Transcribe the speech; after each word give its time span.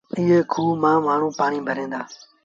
ايئي 0.17 0.39
کوه 0.51 0.73
مآݩ 0.81 1.03
مآڻهوٚݩ 1.05 1.37
پآڻيٚ 1.39 1.65
ڀرتآ۔ 1.67 2.01